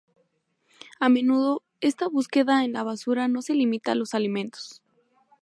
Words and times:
A 0.99 1.09
menudo, 1.09 1.61
esta 1.79 2.07
búsqueda 2.07 2.65
en 2.65 2.73
la 2.73 2.81
basura 2.81 3.27
no 3.27 3.43
se 3.43 3.53
limita 3.53 3.91
a 3.91 3.95
los 3.95 4.15
alimentos. 4.15 4.81